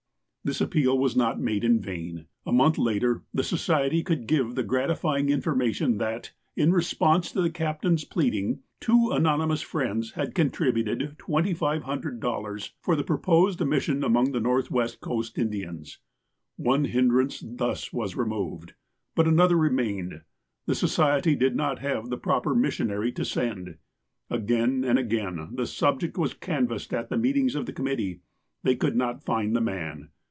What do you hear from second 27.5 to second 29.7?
of the committee. They could not find the